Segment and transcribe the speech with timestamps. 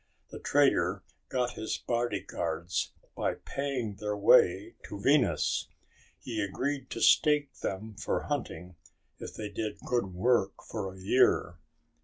[0.31, 5.67] The trader got his bodyguards by paying their way to Venus.
[6.19, 8.77] He agreed to stake them for hunting
[9.19, 11.59] if they did good work for a year.